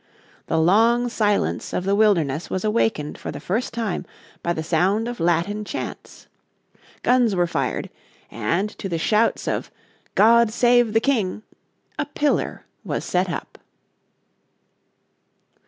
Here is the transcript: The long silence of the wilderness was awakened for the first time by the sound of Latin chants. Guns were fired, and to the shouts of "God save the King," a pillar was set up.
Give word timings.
The 0.47 0.57
long 0.57 1.09
silence 1.09 1.73
of 1.73 1.83
the 1.83 1.93
wilderness 1.93 2.49
was 2.49 2.63
awakened 2.65 3.19
for 3.19 3.31
the 3.31 3.39
first 3.39 3.71
time 3.71 4.03
by 4.41 4.51
the 4.51 4.63
sound 4.63 5.07
of 5.07 5.19
Latin 5.19 5.63
chants. 5.63 6.25
Guns 7.03 7.35
were 7.35 7.45
fired, 7.45 7.87
and 8.31 8.67
to 8.79 8.89
the 8.89 8.97
shouts 8.97 9.47
of 9.47 9.69
"God 10.15 10.51
save 10.51 10.93
the 10.93 10.99
King," 10.99 11.43
a 11.99 12.07
pillar 12.07 12.65
was 12.83 13.05
set 13.05 13.29
up. 13.29 13.59